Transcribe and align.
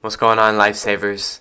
What's 0.00 0.14
going 0.14 0.38
on, 0.38 0.54
lifesavers? 0.54 1.40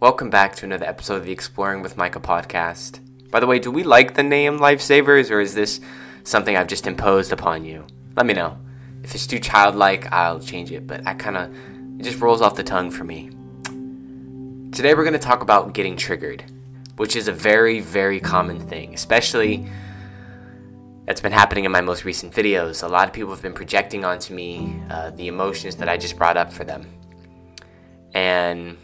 Welcome 0.00 0.30
back 0.30 0.56
to 0.56 0.64
another 0.64 0.86
episode 0.86 1.16
of 1.16 1.26
the 1.26 1.32
Exploring 1.32 1.82
with 1.82 1.94
Micah 1.94 2.18
podcast. 2.18 3.00
By 3.30 3.38
the 3.38 3.46
way, 3.46 3.58
do 3.58 3.70
we 3.70 3.82
like 3.82 4.14
the 4.14 4.22
name 4.22 4.58
Lifesavers, 4.58 5.30
or 5.30 5.40
is 5.40 5.54
this 5.54 5.78
something 6.24 6.56
I've 6.56 6.68
just 6.68 6.86
imposed 6.86 7.34
upon 7.34 7.66
you? 7.66 7.86
Let 8.16 8.24
me 8.24 8.32
know. 8.32 8.56
If 9.04 9.14
it's 9.14 9.26
too 9.26 9.38
childlike, 9.38 10.10
I'll 10.10 10.40
change 10.40 10.72
it, 10.72 10.86
but 10.86 11.06
I 11.06 11.12
kind 11.12 11.36
of, 11.36 11.54
it 12.00 12.04
just 12.04 12.18
rolls 12.22 12.40
off 12.40 12.54
the 12.54 12.62
tongue 12.62 12.90
for 12.90 13.04
me. 13.04 13.28
Today 14.72 14.94
we're 14.94 15.04
going 15.04 15.12
to 15.12 15.18
talk 15.18 15.42
about 15.42 15.74
getting 15.74 15.98
triggered, 15.98 16.42
which 16.96 17.14
is 17.14 17.28
a 17.28 17.32
very, 17.32 17.80
very 17.80 18.20
common 18.20 18.58
thing, 18.58 18.94
especially 18.94 19.70
that's 21.04 21.20
been 21.20 21.30
happening 21.30 21.66
in 21.66 21.72
my 21.72 21.82
most 21.82 22.06
recent 22.06 22.32
videos. 22.32 22.82
A 22.82 22.88
lot 22.88 23.06
of 23.06 23.12
people 23.12 23.32
have 23.32 23.42
been 23.42 23.52
projecting 23.52 24.02
onto 24.02 24.32
me 24.32 24.80
uh, 24.88 25.10
the 25.10 25.28
emotions 25.28 25.76
that 25.76 25.90
I 25.90 25.98
just 25.98 26.16
brought 26.16 26.38
up 26.38 26.50
for 26.50 26.64
them 26.64 26.86
and 28.14 28.76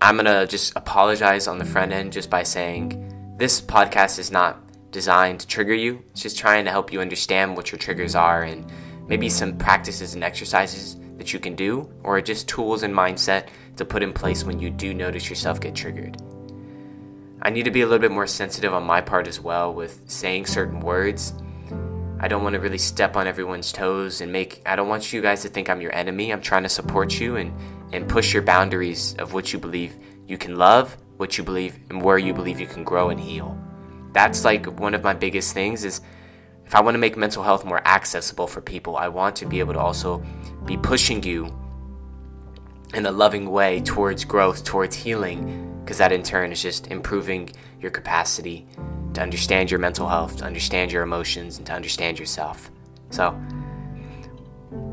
I'm 0.00 0.16
going 0.16 0.26
to 0.26 0.46
just 0.46 0.74
apologize 0.76 1.46
on 1.46 1.58
the 1.58 1.64
front 1.64 1.92
end 1.92 2.12
just 2.12 2.30
by 2.30 2.42
saying 2.42 3.34
this 3.38 3.60
podcast 3.60 4.18
is 4.18 4.30
not 4.30 4.58
designed 4.90 5.40
to 5.40 5.46
trigger 5.46 5.74
you. 5.74 6.02
It's 6.10 6.22
just 6.22 6.38
trying 6.38 6.64
to 6.64 6.70
help 6.70 6.92
you 6.92 7.00
understand 7.00 7.56
what 7.56 7.72
your 7.72 7.78
triggers 7.78 8.14
are 8.14 8.42
and 8.42 8.70
maybe 9.08 9.28
some 9.28 9.56
practices 9.56 10.14
and 10.14 10.22
exercises 10.22 10.96
that 11.18 11.32
you 11.32 11.38
can 11.38 11.54
do, 11.54 11.88
or 12.02 12.20
just 12.20 12.48
tools 12.48 12.82
and 12.82 12.94
mindset 12.94 13.48
to 13.76 13.84
put 13.84 14.02
in 14.02 14.12
place 14.12 14.44
when 14.44 14.58
you 14.58 14.70
do 14.70 14.92
notice 14.92 15.28
yourself 15.28 15.60
get 15.60 15.74
triggered. 15.74 16.20
I 17.42 17.50
need 17.50 17.64
to 17.64 17.70
be 17.70 17.80
a 17.80 17.86
little 17.86 17.98
bit 17.98 18.12
more 18.12 18.26
sensitive 18.26 18.72
on 18.72 18.84
my 18.84 19.00
part 19.00 19.26
as 19.26 19.40
well 19.40 19.72
with 19.74 20.00
saying 20.06 20.46
certain 20.46 20.80
words. 20.80 21.32
I 22.20 22.28
don't 22.28 22.44
want 22.44 22.54
to 22.54 22.60
really 22.60 22.78
step 22.78 23.16
on 23.16 23.26
everyone's 23.26 23.72
toes 23.72 24.20
and 24.20 24.30
make, 24.30 24.62
I 24.64 24.76
don't 24.76 24.88
want 24.88 25.12
you 25.12 25.20
guys 25.20 25.42
to 25.42 25.48
think 25.48 25.68
I'm 25.68 25.80
your 25.80 25.94
enemy. 25.94 26.32
I'm 26.32 26.40
trying 26.40 26.62
to 26.62 26.68
support 26.68 27.18
you 27.18 27.36
and 27.36 27.52
and 27.92 28.08
push 28.08 28.32
your 28.32 28.42
boundaries 28.42 29.14
of 29.18 29.32
what 29.32 29.52
you 29.52 29.58
believe 29.58 29.96
you 30.26 30.38
can 30.38 30.56
love, 30.56 30.96
what 31.16 31.36
you 31.36 31.44
believe, 31.44 31.78
and 31.90 32.02
where 32.02 32.18
you 32.18 32.32
believe 32.32 32.58
you 32.58 32.66
can 32.66 32.84
grow 32.84 33.10
and 33.10 33.20
heal. 33.20 33.58
That's 34.12 34.44
like 34.44 34.66
one 34.78 34.94
of 34.94 35.02
my 35.02 35.14
biggest 35.14 35.54
things 35.54 35.84
is 35.84 36.00
if 36.64 36.74
I 36.74 36.80
want 36.80 36.94
to 36.94 36.98
make 36.98 37.16
mental 37.16 37.42
health 37.42 37.64
more 37.64 37.86
accessible 37.86 38.46
for 38.46 38.60
people, 38.60 38.96
I 38.96 39.08
want 39.08 39.36
to 39.36 39.46
be 39.46 39.60
able 39.60 39.74
to 39.74 39.80
also 39.80 40.24
be 40.64 40.76
pushing 40.76 41.22
you 41.22 41.54
in 42.94 43.06
a 43.06 43.10
loving 43.10 43.50
way 43.50 43.80
towards 43.80 44.24
growth, 44.24 44.64
towards 44.64 44.94
healing, 44.94 45.80
because 45.82 45.98
that 45.98 46.12
in 46.12 46.22
turn 46.22 46.52
is 46.52 46.62
just 46.62 46.86
improving 46.88 47.50
your 47.80 47.90
capacity 47.90 48.66
to 49.14 49.20
understand 49.20 49.70
your 49.70 49.80
mental 49.80 50.08
health, 50.08 50.36
to 50.38 50.44
understand 50.44 50.92
your 50.92 51.02
emotions, 51.02 51.58
and 51.58 51.66
to 51.66 51.72
understand 51.72 52.18
yourself. 52.18 52.70
So, 53.10 53.38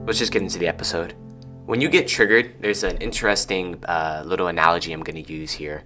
let's 0.06 0.19
just 0.19 0.31
get 0.31 0.41
into 0.41 0.59
the 0.59 0.67
episode. 0.67 1.13
When 1.70 1.81
you 1.81 1.88
get 1.88 2.08
triggered, 2.08 2.56
there's 2.62 2.84
an 2.84 2.98
interesting 2.98 3.86
uh, 3.86 4.23
little 4.25 4.48
analogy 4.48 4.92
I'm 4.92 5.03
going 5.03 5.23
to 5.23 5.31
use 5.31 5.52
here. 5.52 5.84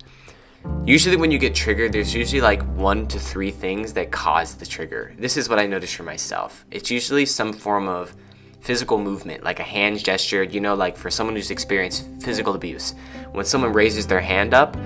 Usually, 0.86 1.17
when 1.17 1.30
you 1.30 1.38
get 1.38 1.53
triggered, 1.53 1.92
there's 1.92 2.16
usually 2.16 2.39
like 2.39 2.64
one 2.78 3.06
to 3.08 3.20
three 3.20 3.52
things 3.52 3.92
that 3.92 4.09
cause 4.09 4.56
the 4.56 4.66
trigger. 4.66 5.14
This 5.20 5.36
is 5.36 5.50
what 5.50 5.59
I 5.59 5.66
noticed 5.67 5.95
for 5.95 6.04
myself. 6.04 6.64
It's 6.72 6.89
usually 6.89 7.26
some 7.26 7.52
form 7.52 7.89
of 7.89 8.16
physical 8.61 8.98
movement, 8.98 9.44
like 9.44 9.59
a 9.59 9.64
hand 9.64 10.02
gesture, 10.02 10.42
you 10.44 10.61
know, 10.61 10.73
like 10.73 10.95
for 10.95 11.11
someone 11.11 11.36
who's 11.36 11.52
experienced 11.52 12.08
physical 12.22 12.56
abuse. 12.56 12.95
When 13.34 13.44
someone 13.44 13.73
raises 13.73 14.08
their 14.08 14.22
hand 14.22 14.54
up, 14.54 14.78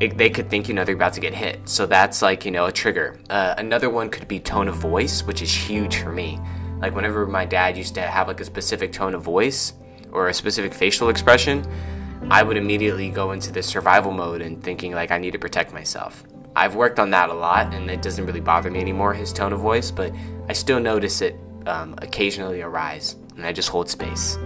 it, 0.00 0.16
they 0.16 0.30
could 0.30 0.48
think, 0.48 0.66
you 0.66 0.72
know, 0.72 0.86
they're 0.86 0.94
about 0.94 1.12
to 1.12 1.20
get 1.20 1.34
hit. 1.34 1.68
So 1.68 1.84
that's 1.84 2.22
like, 2.22 2.46
you 2.46 2.52
know, 2.52 2.64
a 2.64 2.72
trigger. 2.72 3.20
Uh, 3.28 3.52
another 3.58 3.90
one 3.90 4.08
could 4.08 4.28
be 4.28 4.40
tone 4.40 4.68
of 4.68 4.76
voice, 4.76 5.24
which 5.24 5.42
is 5.42 5.54
huge 5.54 5.96
for 5.96 6.10
me. 6.10 6.40
Like, 6.80 6.94
whenever 6.94 7.26
my 7.26 7.44
dad 7.44 7.76
used 7.76 7.94
to 7.96 8.00
have 8.00 8.28
like 8.28 8.40
a 8.40 8.46
specific 8.46 8.92
tone 8.92 9.14
of 9.14 9.20
voice, 9.22 9.74
or 10.12 10.28
a 10.28 10.34
specific 10.34 10.74
facial 10.74 11.08
expression, 11.08 11.66
I 12.30 12.42
would 12.42 12.56
immediately 12.56 13.10
go 13.10 13.32
into 13.32 13.52
this 13.52 13.66
survival 13.66 14.12
mode 14.12 14.42
and 14.42 14.62
thinking 14.62 14.92
like 14.92 15.10
I 15.10 15.18
need 15.18 15.32
to 15.32 15.38
protect 15.38 15.72
myself. 15.72 16.24
I've 16.54 16.74
worked 16.74 16.98
on 16.98 17.10
that 17.10 17.30
a 17.30 17.34
lot 17.34 17.74
and 17.74 17.90
it 17.90 18.02
doesn't 18.02 18.26
really 18.26 18.40
bother 18.40 18.70
me 18.70 18.80
anymore, 18.80 19.14
his 19.14 19.32
tone 19.32 19.52
of 19.52 19.60
voice, 19.60 19.90
but 19.90 20.12
I 20.48 20.52
still 20.52 20.80
notice 20.80 21.20
it 21.22 21.36
um, 21.66 21.94
occasionally 21.98 22.62
arise 22.62 23.16
and 23.36 23.46
I 23.46 23.52
just 23.52 23.70
hold 23.70 23.88
space. 23.88 24.38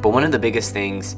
But 0.00 0.10
one 0.10 0.24
of 0.24 0.32
the 0.32 0.38
biggest 0.38 0.72
things 0.72 1.16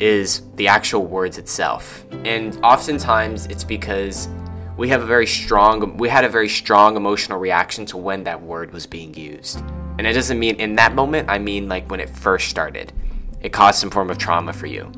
is 0.00 0.42
the 0.56 0.68
actual 0.68 1.06
words 1.06 1.38
itself. 1.38 2.04
And 2.24 2.58
oftentimes 2.62 3.46
it's 3.46 3.64
because 3.64 4.28
we 4.76 4.88
have 4.88 5.02
a 5.02 5.06
very 5.06 5.26
strong 5.26 5.96
we 5.96 6.08
had 6.08 6.24
a 6.24 6.28
very 6.28 6.48
strong 6.48 6.96
emotional 6.96 7.38
reaction 7.38 7.84
to 7.86 7.96
when 7.96 8.24
that 8.24 8.40
word 8.42 8.72
was 8.72 8.86
being 8.86 9.14
used. 9.14 9.62
And 9.98 10.06
it 10.06 10.12
doesn't 10.12 10.38
mean 10.38 10.56
in 10.56 10.76
that 10.76 10.94
moment, 10.94 11.28
I 11.28 11.38
mean 11.38 11.68
like 11.68 11.90
when 11.90 12.00
it 12.00 12.08
first 12.08 12.48
started. 12.48 12.92
It 13.40 13.52
caused 13.52 13.80
some 13.80 13.90
form 13.90 14.10
of 14.10 14.18
trauma 14.18 14.52
for 14.52 14.66
you. 14.66 14.90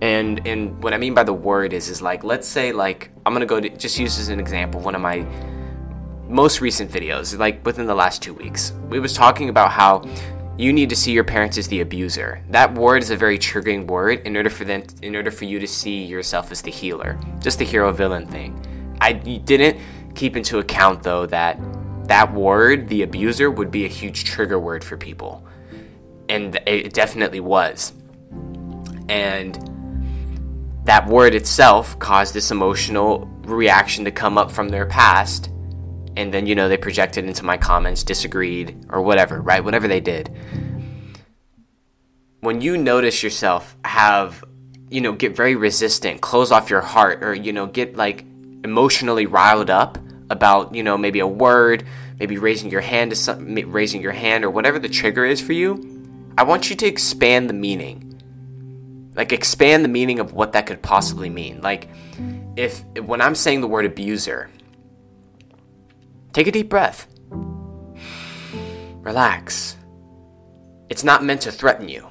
And 0.00 0.44
and 0.46 0.82
what 0.82 0.92
I 0.92 0.98
mean 0.98 1.14
by 1.14 1.22
the 1.22 1.32
word 1.32 1.72
is 1.72 1.88
is 1.88 2.02
like 2.02 2.24
let's 2.24 2.46
say 2.46 2.72
like 2.72 3.10
I'm 3.24 3.32
gonna 3.32 3.46
go 3.46 3.60
to 3.60 3.68
just 3.68 3.98
use 3.98 4.18
as 4.18 4.28
an 4.28 4.40
example 4.40 4.80
one 4.80 4.96
of 4.96 5.00
my 5.00 5.24
most 6.28 6.60
recent 6.60 6.90
videos, 6.90 7.38
like 7.38 7.64
within 7.64 7.86
the 7.86 7.94
last 7.94 8.22
two 8.22 8.34
weeks. 8.34 8.72
We 8.88 8.98
was 8.98 9.12
talking 9.12 9.48
about 9.48 9.70
how 9.70 10.02
you 10.58 10.72
need 10.72 10.90
to 10.90 10.96
see 10.96 11.12
your 11.12 11.24
parents 11.24 11.56
as 11.56 11.68
the 11.68 11.80
abuser. 11.80 12.42
That 12.50 12.74
word 12.74 13.02
is 13.02 13.10
a 13.10 13.16
very 13.16 13.38
triggering 13.38 13.86
word 13.86 14.26
in 14.26 14.36
order 14.36 14.50
for 14.50 14.64
them 14.64 14.82
in 15.02 15.14
order 15.14 15.30
for 15.30 15.44
you 15.44 15.58
to 15.60 15.68
see 15.68 16.04
yourself 16.04 16.50
as 16.50 16.62
the 16.62 16.70
healer. 16.70 17.18
Just 17.40 17.58
the 17.58 17.64
hero 17.64 17.92
villain 17.92 18.26
thing. 18.26 18.58
I 19.00 19.12
didn't 19.12 19.78
keep 20.14 20.36
into 20.36 20.58
account 20.58 21.02
though 21.02 21.26
that 21.26 21.58
that 22.06 22.32
word, 22.32 22.88
the 22.88 23.02
abuser, 23.02 23.50
would 23.50 23.70
be 23.70 23.84
a 23.84 23.88
huge 23.88 24.24
trigger 24.24 24.58
word 24.58 24.82
for 24.82 24.96
people. 24.96 25.46
And 26.28 26.58
it 26.66 26.92
definitely 26.92 27.40
was. 27.40 27.92
And 29.08 29.54
that 30.84 31.06
word 31.06 31.34
itself 31.34 31.98
caused 31.98 32.34
this 32.34 32.50
emotional 32.50 33.28
reaction 33.44 34.04
to 34.04 34.10
come 34.10 34.38
up 34.38 34.50
from 34.50 34.68
their 34.68 34.86
past. 34.86 35.50
And 36.16 36.32
then, 36.32 36.46
you 36.46 36.54
know, 36.54 36.68
they 36.68 36.76
projected 36.76 37.24
into 37.24 37.44
my 37.44 37.56
comments, 37.56 38.02
disagreed, 38.02 38.86
or 38.88 39.00
whatever, 39.02 39.40
right? 39.40 39.64
Whatever 39.64 39.88
they 39.88 40.00
did. 40.00 40.28
When 42.40 42.60
you 42.60 42.76
notice 42.76 43.22
yourself 43.22 43.76
have, 43.84 44.44
you 44.90 45.00
know, 45.00 45.12
get 45.12 45.36
very 45.36 45.54
resistant, 45.54 46.20
close 46.20 46.50
off 46.50 46.68
your 46.68 46.80
heart, 46.80 47.22
or, 47.22 47.34
you 47.34 47.52
know, 47.52 47.66
get 47.66 47.96
like 47.96 48.24
emotionally 48.64 49.26
riled 49.26 49.70
up 49.70 49.98
about 50.32 50.74
you 50.74 50.82
know 50.82 50.98
maybe 50.98 51.20
a 51.20 51.26
word 51.26 51.84
maybe 52.18 52.38
raising 52.38 52.70
your 52.70 52.80
hand 52.80 53.10
to 53.10 53.16
some, 53.16 53.54
raising 53.70 54.00
your 54.02 54.12
hand 54.12 54.44
or 54.44 54.50
whatever 54.50 54.78
the 54.78 54.88
trigger 54.88 55.24
is 55.24 55.40
for 55.40 55.52
you 55.52 56.02
i 56.38 56.42
want 56.42 56.70
you 56.70 56.76
to 56.76 56.86
expand 56.86 57.48
the 57.48 57.54
meaning. 57.54 58.08
Like 59.14 59.30
expand 59.32 59.84
the 59.84 59.90
meaning 59.90 60.20
of 60.20 60.32
what 60.32 60.52
that 60.52 60.64
could 60.64 60.80
possibly 60.80 61.28
mean. 61.28 61.60
Like 61.60 61.90
if 62.56 62.82
when 62.98 63.20
i'm 63.20 63.34
saying 63.34 63.60
the 63.60 63.68
word 63.68 63.84
abuser 63.84 64.50
take 66.32 66.46
a 66.46 66.52
deep 66.52 66.68
breath. 66.68 67.06
Relax. 69.02 69.76
It's 70.88 71.04
not 71.04 71.24
meant 71.24 71.42
to 71.42 71.52
threaten 71.52 71.88
you. 71.88 72.08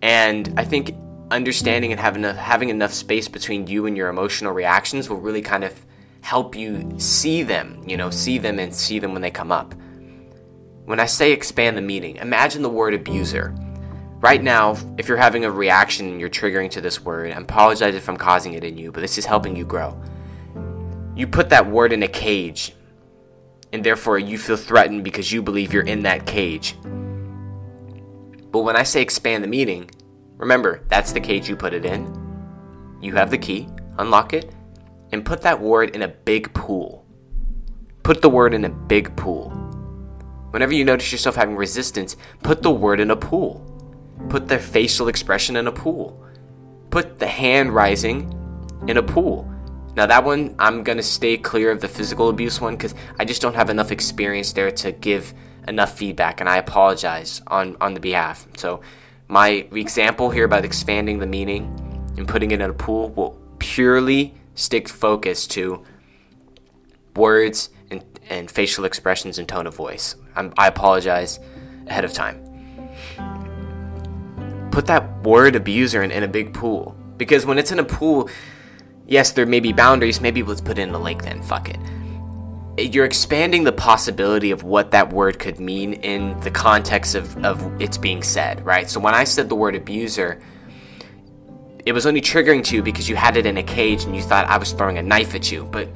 And 0.00 0.54
i 0.56 0.64
think 0.64 0.94
understanding 1.30 1.90
and 1.90 2.00
having 2.00 2.24
enough, 2.24 2.36
having 2.36 2.68
enough 2.68 2.92
space 2.92 3.28
between 3.28 3.66
you 3.66 3.86
and 3.86 3.96
your 3.96 4.08
emotional 4.08 4.52
reactions 4.52 5.08
will 5.08 5.20
really 5.20 5.42
kind 5.42 5.64
of 5.64 5.84
help 6.24 6.56
you 6.56 6.88
see 6.98 7.42
them, 7.42 7.82
you 7.86 7.98
know, 7.98 8.08
see 8.08 8.38
them 8.38 8.58
and 8.58 8.74
see 8.74 8.98
them 8.98 9.12
when 9.12 9.20
they 9.20 9.30
come 9.30 9.52
up. 9.52 9.74
When 10.86 10.98
I 10.98 11.04
say 11.04 11.32
expand 11.32 11.76
the 11.76 11.82
meaning, 11.82 12.16
imagine 12.16 12.62
the 12.62 12.70
word 12.70 12.94
abuser. 12.94 13.54
Right 14.20 14.42
now, 14.42 14.76
if 14.96 15.06
you're 15.06 15.18
having 15.18 15.44
a 15.44 15.50
reaction 15.50 16.08
and 16.08 16.18
you're 16.18 16.30
triggering 16.30 16.70
to 16.70 16.80
this 16.80 17.00
word, 17.00 17.30
I 17.30 17.38
apologize 17.38 17.94
if 17.94 18.08
I'm 18.08 18.16
causing 18.16 18.54
it 18.54 18.64
in 18.64 18.78
you, 18.78 18.90
but 18.90 19.00
this 19.00 19.18
is 19.18 19.26
helping 19.26 19.54
you 19.54 19.66
grow. 19.66 20.00
You 21.14 21.26
put 21.26 21.50
that 21.50 21.70
word 21.70 21.92
in 21.92 22.02
a 22.02 22.08
cage, 22.08 22.74
and 23.74 23.84
therefore 23.84 24.18
you 24.18 24.38
feel 24.38 24.56
threatened 24.56 25.04
because 25.04 25.30
you 25.30 25.42
believe 25.42 25.74
you're 25.74 25.82
in 25.82 26.04
that 26.04 26.24
cage. 26.24 26.74
But 28.50 28.60
when 28.60 28.76
I 28.76 28.82
say 28.82 29.02
expand 29.02 29.44
the 29.44 29.48
meaning, 29.48 29.90
Remember, 30.38 30.82
that's 30.88 31.12
the 31.12 31.20
cage 31.20 31.48
you 31.48 31.56
put 31.56 31.72
it 31.72 31.84
in. 31.84 32.06
You 33.00 33.14
have 33.14 33.30
the 33.30 33.38
key, 33.38 33.68
unlock 33.98 34.32
it, 34.32 34.52
and 35.12 35.24
put 35.24 35.42
that 35.42 35.60
word 35.60 35.90
in 35.90 36.02
a 36.02 36.08
big 36.08 36.52
pool. 36.54 37.04
Put 38.02 38.22
the 38.22 38.28
word 38.28 38.54
in 38.54 38.64
a 38.64 38.70
big 38.70 39.16
pool. 39.16 39.50
Whenever 40.50 40.74
you 40.74 40.84
notice 40.84 41.10
yourself 41.10 41.36
having 41.36 41.56
resistance, 41.56 42.16
put 42.42 42.62
the 42.62 42.70
word 42.70 43.00
in 43.00 43.10
a 43.10 43.16
pool. 43.16 43.60
Put 44.28 44.48
the 44.48 44.58
facial 44.58 45.08
expression 45.08 45.56
in 45.56 45.66
a 45.66 45.72
pool. 45.72 46.24
Put 46.90 47.18
the 47.18 47.26
hand 47.26 47.74
rising 47.74 48.32
in 48.86 48.96
a 48.96 49.02
pool. 49.02 49.50
Now, 49.96 50.06
that 50.06 50.24
one, 50.24 50.54
I'm 50.58 50.82
going 50.82 50.96
to 50.98 51.04
stay 51.04 51.36
clear 51.36 51.70
of 51.70 51.80
the 51.80 51.88
physical 51.88 52.28
abuse 52.28 52.60
one 52.60 52.76
because 52.76 52.94
I 53.18 53.24
just 53.24 53.40
don't 53.40 53.54
have 53.54 53.70
enough 53.70 53.92
experience 53.92 54.52
there 54.52 54.70
to 54.70 54.92
give 54.92 55.32
enough 55.68 55.96
feedback, 55.96 56.40
and 56.40 56.48
I 56.48 56.56
apologize 56.56 57.40
on, 57.46 57.76
on 57.80 57.94
the 57.94 58.00
behalf. 58.00 58.46
So, 58.56 58.80
my 59.28 59.66
example 59.72 60.30
here 60.30 60.44
about 60.44 60.64
expanding 60.64 61.18
the 61.18 61.26
meaning 61.26 61.64
and 62.16 62.28
putting 62.28 62.50
it 62.50 62.60
in 62.60 62.70
a 62.70 62.74
pool 62.74 63.10
will 63.10 63.40
purely 63.58 64.34
stick 64.54 64.88
focus 64.88 65.46
to 65.48 65.84
words 67.16 67.70
and, 67.90 68.04
and 68.28 68.50
facial 68.50 68.84
expressions 68.84 69.38
and 69.38 69.48
tone 69.48 69.66
of 69.66 69.74
voice. 69.74 70.16
I'm, 70.36 70.52
I 70.56 70.68
apologize 70.68 71.40
ahead 71.86 72.04
of 72.04 72.12
time. 72.12 72.40
put 74.70 74.86
that 74.86 75.22
word 75.22 75.54
abuser 75.54 76.02
in, 76.02 76.10
in 76.10 76.24
a 76.24 76.28
big 76.28 76.52
pool. 76.52 76.96
Because 77.16 77.46
when 77.46 77.58
it's 77.58 77.70
in 77.70 77.78
a 77.78 77.84
pool, 77.84 78.28
yes, 79.06 79.32
there 79.32 79.46
may 79.46 79.60
be 79.60 79.72
boundaries. 79.72 80.20
Maybe 80.20 80.42
let's 80.42 80.60
put 80.60 80.78
it 80.78 80.82
in 80.82 80.92
the 80.92 80.98
lake 80.98 81.22
then. 81.22 81.42
Fuck 81.42 81.70
it. 81.70 81.78
You're 82.92 83.04
expanding 83.04 83.62
the 83.62 83.72
possibility 83.72 84.50
of 84.50 84.64
what 84.64 84.90
that 84.90 85.12
word 85.12 85.38
could 85.38 85.60
mean 85.60 85.92
in 85.94 86.38
the 86.40 86.50
context 86.50 87.14
of, 87.14 87.36
of 87.44 87.80
it's 87.80 87.96
being 87.96 88.20
said, 88.22 88.66
right? 88.66 88.90
So 88.90 88.98
when 88.98 89.14
I 89.14 89.22
said 89.22 89.48
the 89.48 89.54
word 89.54 89.76
abuser, 89.76 90.40
it 91.86 91.92
was 91.92 92.06
only 92.06 92.20
triggering 92.20 92.64
to 92.64 92.76
you 92.76 92.82
because 92.82 93.08
you 93.08 93.16
had 93.16 93.36
it 93.36 93.44
in 93.44 93.58
a 93.58 93.62
cage 93.62 94.04
and 94.04 94.16
you 94.16 94.22
thought 94.22 94.46
I 94.46 94.56
was 94.56 94.72
throwing 94.72 94.98
a 94.98 95.02
knife 95.02 95.34
at 95.34 95.52
you. 95.52 95.64
But 95.64 95.88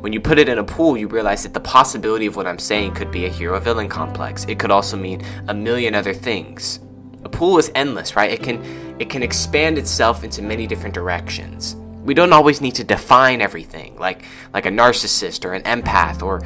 when 0.00 0.12
you 0.12 0.20
put 0.20 0.38
it 0.38 0.48
in 0.48 0.58
a 0.58 0.64
pool, 0.64 0.96
you 0.96 1.06
realize 1.06 1.42
that 1.42 1.52
the 1.52 1.60
possibility 1.60 2.26
of 2.26 2.36
what 2.36 2.46
I'm 2.46 2.58
saying 2.58 2.94
could 2.94 3.10
be 3.10 3.26
a 3.26 3.28
hero 3.28 3.60
villain 3.60 3.88
complex. 3.88 4.44
It 4.44 4.58
could 4.58 4.70
also 4.70 4.96
mean 4.96 5.22
a 5.48 5.54
million 5.54 5.94
other 5.94 6.14
things. 6.14 6.80
A 7.24 7.28
pool 7.28 7.58
is 7.58 7.70
endless, 7.74 8.16
right? 8.16 8.30
It 8.30 8.42
can 8.42 8.62
it 8.98 9.10
can 9.10 9.22
expand 9.22 9.76
itself 9.76 10.24
into 10.24 10.40
many 10.40 10.66
different 10.66 10.94
directions. 10.94 11.74
We 12.04 12.14
don't 12.14 12.32
always 12.32 12.60
need 12.60 12.74
to 12.76 12.84
define 12.84 13.40
everything, 13.40 13.96
like 13.96 14.24
like 14.52 14.66
a 14.66 14.70
narcissist 14.70 15.44
or 15.44 15.52
an 15.52 15.62
empath 15.62 16.22
or 16.22 16.42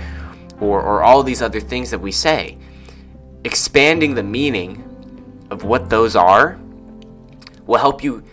or, 0.61 0.83
or 0.83 1.03
all 1.05 1.23
these 1.23 1.43
other 1.43 1.61
things 1.61 1.91
that 1.91 2.01
we 2.01 2.11
say. 2.11 2.59
Expanding 3.45 4.15
the 4.15 4.25
meaning 4.25 4.85
of 5.51 5.63
what 5.63 5.89
those 5.89 6.17
are 6.17 6.59
will 7.67 7.79
help 7.79 8.03
you 8.03 8.25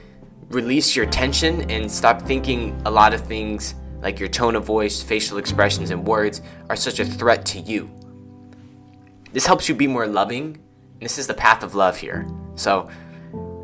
release 0.49 0.95
your 0.95 1.05
tension 1.05 1.69
and 1.71 1.91
stop 1.91 2.21
thinking 2.21 2.79
a 2.85 2.91
lot 2.91 3.13
of 3.13 3.21
things 3.21 3.75
like 4.01 4.19
your 4.19 4.29
tone 4.29 4.55
of 4.55 4.63
voice, 4.63 5.01
facial 5.01 5.37
expressions, 5.37 5.89
and 5.89 6.05
words 6.05 6.41
are 6.69 6.75
such 6.75 6.99
a 6.99 7.05
threat 7.05 7.45
to 7.45 7.59
you. 7.59 7.89
This 9.31 9.45
helps 9.45 9.67
you 9.67 9.75
be 9.75 9.87
more 9.87 10.07
loving. 10.07 10.59
This 11.01 11.17
is 11.17 11.27
the 11.27 11.33
path 11.33 11.63
of 11.63 11.75
love 11.75 11.97
here. 11.97 12.27
So, 12.55 12.89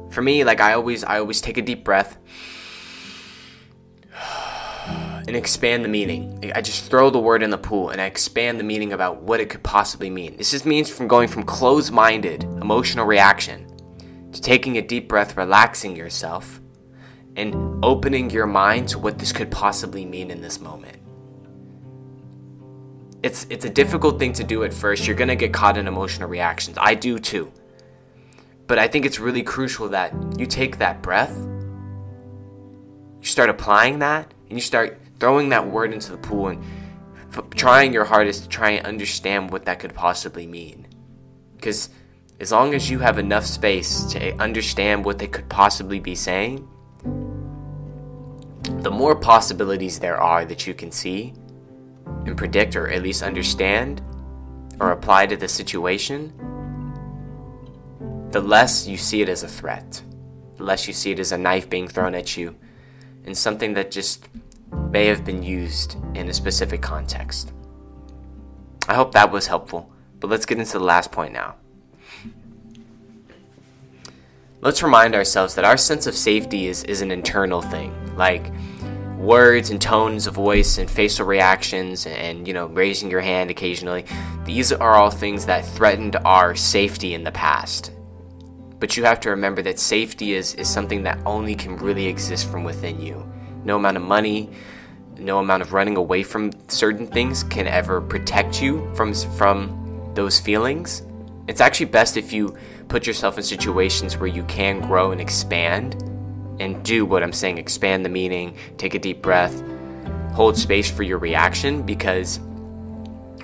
for 0.10 0.22
me, 0.22 0.44
like 0.44 0.60
I 0.60 0.74
always, 0.74 1.04
I 1.04 1.19
always 1.19 1.42
take 1.42 1.57
a 1.57 1.62
deep 1.62 1.83
breath 1.83 2.18
and 5.27 5.36
expand 5.36 5.86
the 5.86 5.89
meaning. 5.89 6.51
I 6.56 6.62
just 6.62 6.89
throw 6.89 7.10
the 7.10 7.19
word 7.19 7.44
in 7.44 7.51
the 7.51 7.57
pool 7.57 7.89
and 7.89 8.01
I 8.01 8.06
expand 8.06 8.60
the 8.60 8.63
meaning 8.63 8.94
about 8.94 9.22
what 9.22 9.39
it 9.39 9.50
could 9.50 9.63
possibly 9.63 10.10
mean. 10.10 10.38
This 10.38 10.51
just 10.51 10.66
means 10.66 10.89
from 10.89 11.07
going 11.07 11.27
from 11.27 11.44
closed 11.44 11.94
minded 11.94 12.44
emotional 12.44 13.06
reaction 13.06 13.68
to 14.34 14.42
taking 14.42 14.77
a 14.77 14.81
deep 14.81 15.07
breath, 15.07 15.38
relaxing 15.38 15.95
yourself, 15.95 16.61
and 17.36 17.83
opening 17.83 18.30
your 18.30 18.48
mind 18.48 18.89
to 18.89 19.00
what 19.00 19.19
this 19.19 19.31
could 19.31 19.51
possibly 19.51 20.06
mean 20.06 20.31
in 20.31 20.42
this 20.42 20.60
moment. 20.60 20.98
It's, 23.24 23.45
it's 23.50 23.66
a 23.66 23.69
difficult 23.69 24.19
thing 24.19 24.33
to 24.33 24.44
do 24.44 24.63
at 24.63 24.74
first. 24.74 25.06
You're 25.06 25.16
going 25.16 25.28
to 25.28 25.36
get 25.36 25.54
caught 25.54 25.78
in 25.78 25.88
emotional 25.88 26.28
reactions. 26.28 26.78
I 26.80 26.95
do 26.95 27.19
too. 27.19 27.51
But 28.68 28.80
I 28.80 28.88
think 28.88 29.06
it's 29.06 29.19
really 29.19 29.44
crucial 29.44 29.89
that 29.89 30.13
you 30.38 30.45
take 30.45 30.78
that 30.80 31.01
breath, 31.01 31.36
you 33.19 33.28
start 33.28 33.50
applying 33.50 34.00
that, 34.00 34.34
and 34.50 34.57
you 34.57 34.62
start 34.62 35.00
throwing 35.19 35.50
that 35.50 35.69
word 35.69 35.94
into 35.94 36.12
the 36.12 36.18
pool 36.18 36.48
and 36.48 36.63
f- 37.31 37.50
trying 37.51 37.94
your 37.94 38.06
hardest 38.06 38.44
to 38.44 38.50
try 38.50 38.72
and 38.72 38.88
understand 38.88 39.51
what 39.51 39.66
that 39.66 39.80
could 39.80 39.94
possibly 39.94 40.48
mean. 40.48 40.88
Because 41.56 41.89
as 42.39 42.51
long 42.51 42.74
as 42.74 42.89
you 42.89 43.00
have 43.00 43.19
enough 43.19 43.45
space 43.45 44.06
to 44.06 44.34
understand 44.42 45.06
what 45.06 45.19
they 45.19 45.27
could 45.27 45.48
possibly 45.48 46.00
be 46.00 46.16
saying, 46.16 46.68
the 48.63 48.92
more 48.92 49.16
possibilities 49.16 50.00
there 50.00 50.22
are 50.22 50.46
that 50.46 50.68
you 50.68 50.74
can 50.74 50.92
see 50.92 51.34
and 52.25 52.38
predict 52.38 52.75
or 52.75 52.90
at 52.90 53.02
least 53.02 53.24
understand 53.24 54.02
or 54.80 54.92
apply 54.92 55.25
to 55.28 55.38
the 55.38 55.48
situation, 55.48 56.34
the 58.31 58.42
less 58.42 58.88
you 58.88 58.98
see 58.98 59.22
it 59.22 59.30
as 59.30 59.44
a 59.44 59.48
threat, 59.48 60.02
the 60.58 60.63
less 60.63 60.88
you 60.88 60.94
see 60.94 61.12
it 61.12 61.19
as 61.19 61.31
a 61.31 61.38
knife 61.38 61.69
being 61.69 61.88
thrown 61.88 62.16
at 62.16 62.38
you 62.38 62.56
and 63.25 63.38
something 63.38 63.74
that 63.74 63.92
just 63.92 64.28
may 64.90 65.06
have 65.06 65.24
been 65.24 65.44
used 65.44 65.96
in 66.16 66.30
a 66.30 66.34
specific 66.34 66.81
context. 66.81 67.54
I 68.88 68.96
hope 68.96 69.12
that 69.13 69.31
was 69.31 69.48
helpful, 69.48 69.92
but 70.19 70.30
let's 70.30 70.46
get 70.46 70.58
into 70.58 70.74
the 70.74 70.84
last 70.84 71.12
point 71.12 71.34
now. 71.34 71.56
Let's 74.62 74.84
remind 74.84 75.16
ourselves 75.16 75.56
that 75.56 75.66
our 75.66 75.75
sense 75.75 76.06
of 76.06 76.16
safety 76.16 76.68
is, 76.68 76.84
is 76.84 77.02
an 77.02 77.10
internal 77.10 77.63
thing. 77.63 77.96
Like, 78.16 78.54
words 79.18 79.72
and 79.72 79.81
tones 79.81 80.28
of 80.28 80.36
voice 80.36 80.78
and 80.78 80.90
facial 80.90 81.25
reactions 81.25 82.06
and 82.06 82.48
you 82.48 82.54
know 82.54 82.66
raising 82.68 83.12
your 83.12 83.22
hand 83.22 83.52
occasionally 83.52 84.04
these 84.46 84.72
are 84.72 84.96
all 84.96 85.12
things 85.12 85.46
that 85.46 85.63
threatened 85.63 86.16
our 86.25 86.56
safety 86.56 87.13
in 87.16 87.24
the 87.24 87.31
past. 87.31 87.92
But 88.80 88.98
you 88.98 89.04
have 89.04 89.19
to 89.22 89.30
remember 89.31 89.62
that 89.63 89.80
safety 89.80 90.34
is, 90.34 90.56
is 90.56 90.68
something 90.68 91.04
that 91.04 91.19
only 91.25 91.54
can 91.54 91.78
really 91.78 92.08
exist 92.08 92.50
from 92.50 92.63
within 92.63 93.00
you. 93.00 93.31
No 93.63 93.75
amount 93.78 93.98
of 93.98 94.04
money 94.04 94.50
no 95.18 95.40
amount 95.40 95.62
of 95.62 95.74
running 95.74 95.98
away 95.98 96.24
from 96.24 96.52
certain 96.68 97.06
things 97.08 97.44
can 97.44 97.68
ever 97.68 98.02
protect 98.02 98.62
you 98.62 98.92
from 98.96 99.13
from 99.13 100.12
those 100.13 100.40
feelings. 100.40 101.04
It's 101.48 101.62
actually 101.62 101.88
best 101.88 102.18
if 102.18 102.31
you 102.31 102.56
put 102.92 103.08
yourself 103.08 103.38
in 103.38 103.44
situations 103.44 104.18
where 104.18 104.28
you 104.28 104.44
can 104.44 104.82
grow 104.82 105.14
and 105.14 105.22
expand 105.22 105.94
and 106.60 106.84
do 106.84 107.06
what 107.06 107.24
I'm 107.24 107.32
saying 107.32 107.58
expand 107.58 108.04
the 108.04 108.10
meaning, 108.10 108.58
take 108.78 108.96
a 108.96 109.00
deep 109.00 109.22
breath, 109.22 109.64
hold 110.34 110.58
space 110.58 110.92
for 110.92 111.04
your 111.04 111.18
reaction 111.18 111.84
because 111.84 112.42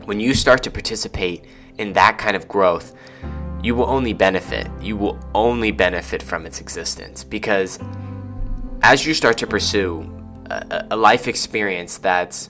when 0.04 0.20
you 0.20 0.34
start 0.34 0.64
to 0.64 0.70
participate 0.70 1.46
in 1.78 1.94
that 1.94 2.18
kind 2.18 2.36
of 2.36 2.50
growth, 2.50 2.94
you 3.64 3.74
will 3.74 3.86
only 3.86 4.12
benefit. 4.12 4.68
You 4.82 4.98
will 4.98 5.18
only 5.34 5.72
benefit 5.72 6.22
from 6.22 6.46
its 6.46 6.60
existence 6.60 7.24
because 7.24 7.80
as 8.82 9.06
you 9.06 9.14
start 9.14 9.38
to 9.38 9.48
pursue 9.48 10.14
a, 10.50 10.88
a 10.92 10.98
life 10.98 11.30
experience 11.30 12.00
that's 12.00 12.50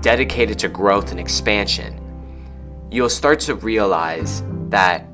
dedicated 0.00 0.58
to 0.60 0.68
growth 0.68 1.10
and 1.10 1.20
expansion, 1.20 2.00
you'll 2.90 3.10
start 3.10 3.38
to 3.40 3.54
realize 3.54 4.42
that 4.70 5.09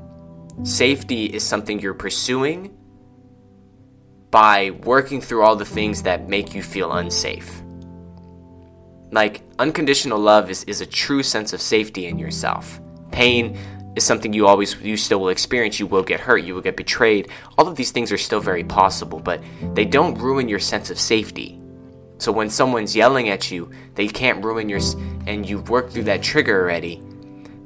safety 0.63 1.25
is 1.25 1.43
something 1.43 1.79
you're 1.79 1.93
pursuing 1.93 2.75
by 4.31 4.71
working 4.83 5.21
through 5.21 5.43
all 5.43 5.55
the 5.55 5.65
things 5.65 6.03
that 6.03 6.27
make 6.27 6.53
you 6.53 6.61
feel 6.61 6.91
unsafe. 6.91 7.61
Like, 9.11 9.43
unconditional 9.57 10.19
love 10.19 10.49
is, 10.49 10.63
is 10.65 10.81
a 10.81 10.85
true 10.85 11.23
sense 11.23 11.53
of 11.53 11.61
safety 11.61 12.07
in 12.07 12.19
yourself. 12.19 12.81
Pain 13.11 13.57
is 13.95 14.03
something 14.03 14.33
you 14.33 14.45
always, 14.45 14.75
you 14.81 14.97
still 14.97 15.19
will 15.21 15.29
experience. 15.29 15.79
You 15.79 15.87
will 15.87 16.03
get 16.03 16.19
hurt, 16.19 16.43
you 16.43 16.53
will 16.53 16.61
get 16.61 16.75
betrayed. 16.75 17.29
All 17.57 17.67
of 17.67 17.75
these 17.75 17.91
things 17.91 18.11
are 18.11 18.17
still 18.17 18.41
very 18.41 18.63
possible, 18.63 19.19
but 19.19 19.41
they 19.73 19.85
don't 19.85 20.19
ruin 20.19 20.49
your 20.49 20.59
sense 20.59 20.89
of 20.89 20.99
safety. 20.99 21.59
So 22.19 22.31
when 22.31 22.49
someone's 22.49 22.95
yelling 22.95 23.29
at 23.29 23.49
you, 23.51 23.71
they 23.95 24.07
can't 24.07 24.43
ruin 24.43 24.69
your, 24.69 24.79
and 25.25 25.47
you've 25.47 25.69
worked 25.69 25.93
through 25.93 26.03
that 26.03 26.23
trigger 26.23 26.61
already, 26.61 27.01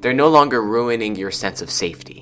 they're 0.01 0.13
no 0.13 0.29
longer 0.29 0.61
ruining 0.61 1.15
your 1.15 1.31
sense 1.31 1.61
of 1.61 1.71
safety. 1.71 2.20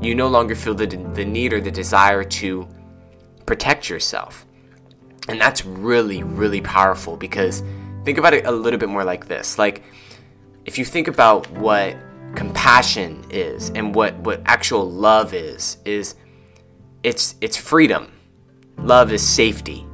You 0.00 0.14
no 0.14 0.28
longer 0.28 0.54
feel 0.54 0.74
the, 0.74 0.86
the 0.86 1.24
need 1.24 1.52
or 1.52 1.60
the 1.60 1.70
desire 1.70 2.24
to 2.24 2.68
protect 3.46 3.88
yourself. 3.88 4.46
And 5.28 5.40
that's 5.40 5.64
really, 5.64 6.22
really 6.22 6.60
powerful 6.60 7.16
because 7.16 7.62
think 8.04 8.18
about 8.18 8.34
it 8.34 8.46
a 8.46 8.52
little 8.52 8.78
bit 8.78 8.88
more 8.88 9.04
like 9.04 9.26
this. 9.26 9.58
Like, 9.58 9.82
if 10.64 10.78
you 10.78 10.84
think 10.84 11.08
about 11.08 11.50
what 11.52 11.96
compassion 12.34 13.24
is 13.30 13.70
and 13.70 13.94
what, 13.94 14.14
what 14.18 14.40
actual 14.44 14.88
love 14.90 15.34
is, 15.34 15.78
is 15.84 16.14
it's 17.02 17.36
it's 17.40 17.56
freedom. 17.56 18.12
Love 18.78 19.12
is 19.12 19.26
safety. 19.26 19.86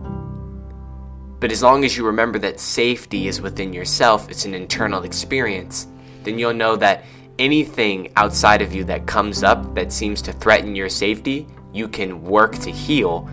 But 1.41 1.53
as 1.53 1.63
long 1.63 1.85
as 1.85 1.97
you 1.97 2.07
remember 2.07 2.39
that 2.39 2.59
safety 2.59 3.29
is 3.29 3.41
within 3.41 3.73
yourself, 3.73 4.31
it's 4.31 4.47
an 4.47 4.55
internal 4.55 5.05
experience, 5.05 5.87
then 6.23 6.39
you'll 6.39 6.55
know 6.55 6.77
that 6.77 7.05
anything 7.39 8.13
outside 8.17 8.63
of 8.63 8.75
you 8.75 8.85
that 8.85 9.07
comes 9.07 9.43
up 9.43 9.75
that 9.75 9.93
seems 9.93 10.23
to 10.23 10.33
threaten 10.33 10.77
your 10.77 10.89
safety, 10.89 11.47
you 11.73 11.89
can 11.89 12.23
work 12.23 12.55
to 12.59 12.71
heal 12.71 13.29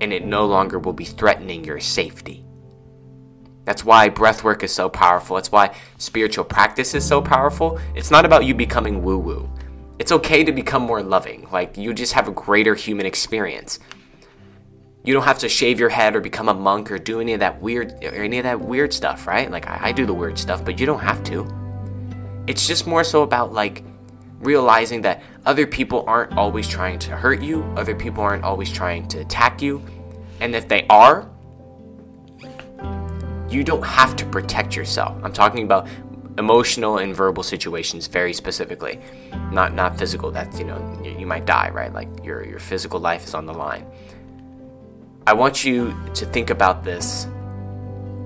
and 0.00 0.12
it 0.12 0.24
no 0.24 0.46
longer 0.46 0.78
will 0.78 0.92
be 0.92 1.04
threatening 1.04 1.64
your 1.64 1.80
safety. 1.80 2.44
That's 3.64 3.84
why 3.84 4.10
breathwork 4.10 4.62
is 4.62 4.72
so 4.72 4.88
powerful. 4.88 5.38
It's 5.38 5.52
why 5.52 5.74
spiritual 5.98 6.44
practice 6.44 6.94
is 6.94 7.06
so 7.06 7.22
powerful. 7.22 7.80
It's 7.94 8.10
not 8.10 8.24
about 8.24 8.44
you 8.44 8.54
becoming 8.54 9.02
woo 9.02 9.18
woo. 9.18 9.50
It's 9.98 10.12
okay 10.12 10.44
to 10.44 10.52
become 10.52 10.82
more 10.82 11.02
loving. 11.02 11.48
Like, 11.50 11.78
you 11.78 11.94
just 11.94 12.12
have 12.12 12.28
a 12.28 12.32
greater 12.32 12.74
human 12.74 13.06
experience. 13.06 13.78
You 15.04 15.14
don't 15.14 15.24
have 15.24 15.38
to 15.38 15.48
shave 15.48 15.78
your 15.78 15.90
head 15.90 16.16
or 16.16 16.20
become 16.20 16.48
a 16.48 16.54
monk 16.54 16.90
or 16.90 16.98
do 16.98 17.20
any 17.20 17.34
of 17.34 17.40
that 17.40 17.60
weird 17.60 17.92
or 18.02 18.24
any 18.24 18.38
of 18.38 18.44
that 18.44 18.60
weird 18.60 18.92
stuff, 18.92 19.26
right? 19.26 19.50
Like 19.50 19.66
I, 19.66 19.88
I 19.88 19.92
do 19.92 20.06
the 20.06 20.14
weird 20.14 20.38
stuff, 20.38 20.64
but 20.64 20.80
you 20.80 20.86
don't 20.86 21.00
have 21.00 21.22
to. 21.24 21.63
It's 22.46 22.66
just 22.66 22.86
more 22.86 23.04
so 23.04 23.22
about 23.22 23.52
like 23.52 23.82
realizing 24.40 25.02
that 25.02 25.22
other 25.46 25.66
people 25.66 26.04
aren't 26.06 26.36
always 26.36 26.68
trying 26.68 26.98
to 27.00 27.16
hurt 27.16 27.40
you, 27.40 27.62
other 27.76 27.94
people 27.94 28.22
aren't 28.22 28.44
always 28.44 28.70
trying 28.70 29.08
to 29.08 29.20
attack 29.20 29.62
you, 29.62 29.82
and 30.40 30.54
if 30.54 30.68
they 30.68 30.86
are, 30.88 31.30
you 33.48 33.64
don't 33.64 33.84
have 33.84 34.16
to 34.16 34.26
protect 34.26 34.76
yourself. 34.76 35.16
I'm 35.22 35.32
talking 35.32 35.64
about 35.64 35.88
emotional 36.38 36.98
and 36.98 37.14
verbal 37.14 37.42
situations 37.42 38.06
very 38.06 38.32
specifically. 38.32 39.00
Not 39.52 39.74
not 39.74 39.96
physical 39.96 40.30
that's 40.30 40.58
you 40.58 40.64
know 40.64 41.00
you, 41.02 41.26
might 41.26 41.46
die 41.46 41.70
right? 41.70 41.92
Like 41.92 42.08
your 42.24 42.44
your 42.44 42.58
physical 42.58 43.00
life 43.00 43.24
is 43.24 43.34
on 43.34 43.46
the 43.46 43.54
line. 43.54 43.86
I 45.26 45.32
want 45.32 45.64
you 45.64 45.96
to 46.14 46.26
think 46.26 46.50
about 46.50 46.84
this 46.84 47.26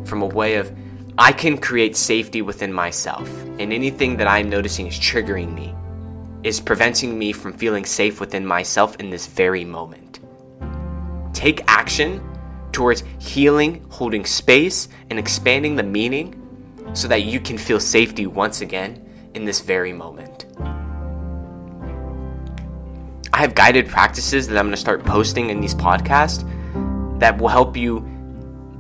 from 0.04 0.22
a 0.22 0.26
way 0.26 0.56
of 0.56 0.72
i 1.18 1.32
can 1.32 1.58
create 1.58 1.96
safety 1.96 2.42
within 2.42 2.72
myself 2.72 3.28
and 3.58 3.72
anything 3.72 4.16
that 4.16 4.26
i'm 4.26 4.48
noticing 4.48 4.87
is 4.87 4.98
triggering 4.98 5.52
me 5.54 5.75
is 6.44 6.60
preventing 6.60 7.18
me 7.18 7.32
from 7.32 7.52
feeling 7.52 7.84
safe 7.84 8.20
within 8.20 8.46
myself 8.46 8.96
in 8.96 9.10
this 9.10 9.26
very 9.26 9.64
moment 9.64 10.20
take 11.32 11.62
action 11.68 12.22
towards 12.72 13.02
healing 13.18 13.84
holding 13.90 14.25
space 14.25 14.88
and 15.10 15.18
expanding 15.18 15.76
the 15.76 15.82
meaning 15.82 16.34
so 16.94 17.08
that 17.08 17.22
you 17.22 17.40
can 17.40 17.58
feel 17.58 17.80
safety 17.80 18.26
once 18.26 18.60
again 18.60 19.04
in 19.34 19.44
this 19.44 19.60
very 19.60 19.92
moment. 19.92 20.46
I 23.32 23.38
have 23.38 23.54
guided 23.54 23.88
practices 23.88 24.48
that 24.48 24.58
I'm 24.58 24.64
going 24.64 24.72
to 24.72 24.76
start 24.76 25.04
posting 25.04 25.50
in 25.50 25.60
these 25.60 25.75
podcasts 25.75 26.48
that 27.20 27.38
will 27.38 27.48
help 27.48 27.76
you 27.76 27.98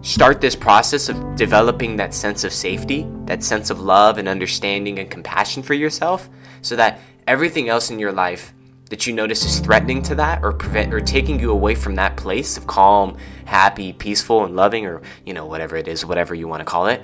start 0.02 0.40
this 0.40 0.56
process 0.56 1.08
of 1.08 1.36
developing 1.36 1.96
that 1.96 2.14
sense 2.14 2.44
of 2.44 2.52
safety, 2.52 3.06
that 3.24 3.42
sense 3.42 3.70
of 3.70 3.80
love 3.80 4.18
and 4.18 4.28
understanding 4.28 4.98
and 4.98 5.10
compassion 5.10 5.62
for 5.62 5.74
yourself 5.74 6.28
so 6.62 6.76
that 6.76 7.00
everything 7.26 7.68
else 7.68 7.90
in 7.90 7.98
your 7.98 8.12
life 8.12 8.54
that 8.90 9.06
you 9.06 9.12
notice 9.12 9.44
is 9.44 9.60
threatening 9.60 10.02
to 10.02 10.14
that 10.14 10.42
or 10.42 10.52
prevent 10.52 10.94
or 10.94 11.00
taking 11.00 11.38
you 11.38 11.50
away 11.50 11.74
from 11.74 11.96
that 11.96 12.16
place 12.16 12.56
of 12.56 12.66
calm, 12.66 13.16
happy, 13.44 13.92
peaceful 13.92 14.44
and 14.44 14.56
loving 14.56 14.86
or 14.86 15.02
you 15.26 15.34
know 15.34 15.44
whatever 15.44 15.76
it 15.76 15.88
is, 15.88 16.06
whatever 16.06 16.34
you 16.34 16.48
want 16.48 16.60
to 16.60 16.64
call 16.64 16.86
it 16.86 17.02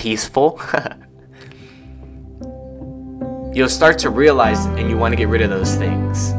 peaceful, 0.00 0.58
you'll 3.52 3.68
start 3.68 3.98
to 3.98 4.08
realize 4.08 4.64
and 4.64 4.88
you 4.88 4.96
want 4.96 5.12
to 5.12 5.16
get 5.16 5.28
rid 5.28 5.42
of 5.42 5.50
those 5.50 5.74
things. 5.74 6.32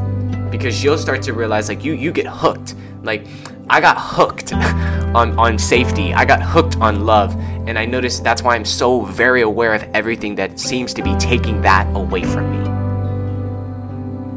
Because 0.50 0.84
you'll 0.84 0.98
start 0.98 1.22
to 1.24 1.34
realize 1.34 1.70
like 1.70 1.84
you 1.84 1.94
you 1.94 2.12
get 2.12 2.25
hooked. 2.25 2.74
Like 3.04 3.28
I 3.70 3.82
got 3.82 3.98
hooked 3.98 4.53
on 4.53 5.38
on 5.38 5.58
safety. 5.60 6.13
I 6.13 6.25
got 6.25 6.41
hooked 6.41 6.77
on 6.77 7.06
love 7.06 7.36
and 7.68 7.77
I 7.77 7.86
noticed 7.86 8.24
that's 8.24 8.41
why 8.41 8.56
I'm 8.56 8.65
so 8.65 9.01
very 9.01 9.41
aware 9.41 9.74
of 9.74 9.84
everything 9.94 10.36
that 10.36 10.60
seems 10.60 10.94
to 10.96 11.03
be 11.03 11.15
taking 11.18 11.62
that 11.62 11.88
away 11.96 12.24
from 12.24 12.50
me. 12.51 12.82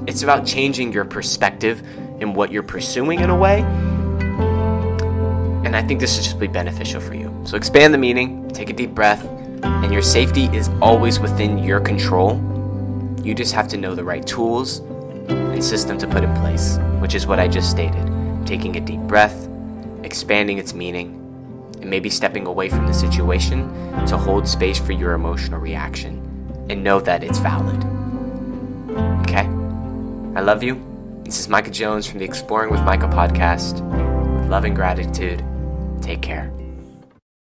It's 0.07 0.23
about 0.23 0.47
changing 0.47 0.93
your 0.93 1.05
perspective 1.05 1.83
and 2.21 2.37
what 2.37 2.53
you're 2.53 2.63
pursuing 2.63 3.21
in 3.21 3.31
a 3.31 3.37
way. 3.37 3.61
And 5.65 5.75
I 5.75 5.83
think 5.83 6.01
this 6.01 6.19
is 6.19 6.25
just 6.27 6.39
be 6.39 6.47
beneficial 6.47 7.01
for 7.01 7.15
you. 7.15 7.35
So 7.45 7.57
expand 7.57 7.95
the 7.95 7.99
meaning, 7.99 8.49
take 8.51 8.69
a 8.69 8.75
deep 8.75 8.91
breath, 8.91 9.25
and 9.65 9.93
your 9.93 10.03
safety 10.03 10.45
is 10.57 10.69
always 10.83 11.19
within 11.19 11.59
your 11.59 11.81
control. 11.81 12.39
You 13.25 13.35
just 13.35 13.55
have 13.55 13.67
to 13.69 13.79
know 13.79 13.95
the 13.95 14.05
right 14.05 14.25
tools 14.27 14.79
and 15.29 15.65
system 15.65 15.97
to 15.99 16.07
put 16.07 16.23
in 16.23 16.35
place, 16.35 16.79
which 17.01 17.15
is 17.15 17.27
what 17.27 17.41
I 17.41 17.49
just 17.49 17.71
stated. 17.71 18.07
Taking 18.45 18.77
a 18.77 18.81
deep 18.81 19.01
breath, 19.01 19.49
expanding 20.03 20.59
its 20.59 20.75
meaning, 20.75 21.21
and 21.81 21.91
maybe 21.91 22.11
stepping 22.11 22.47
away 22.47 22.69
from 22.69 22.87
the 22.87 22.95
situation 22.95 23.69
to 24.07 24.17
hold 24.17 24.47
space 24.47 24.79
for 24.79 24.93
your 24.93 25.13
emotional 25.13 25.61
reaction 25.61 26.21
and 26.69 26.83
know 26.83 27.01
that 27.01 27.25
it's 27.25 27.39
valid. 27.39 27.83
Okay? 29.23 29.47
I 30.39 30.43
love 30.43 30.63
you. 30.63 30.83
This 31.25 31.41
is 31.41 31.49
Micah 31.49 31.71
Jones 31.71 32.07
from 32.07 32.19
the 32.19 32.25
Exploring 32.25 32.71
with 32.71 32.83
Micah 32.83 33.09
podcast. 33.09 33.81
With 34.41 34.51
love 34.51 34.65
and 34.65 34.77
gratitude, 34.77 35.43
take 36.03 36.21
care. 36.21 36.53